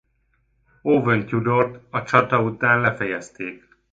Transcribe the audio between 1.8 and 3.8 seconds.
a csata után lefejezték.